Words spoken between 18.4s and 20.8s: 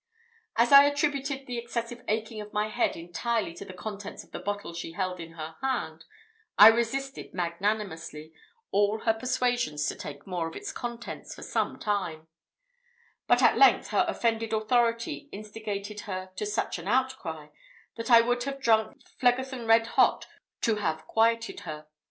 have drunk Phlegethon red hot to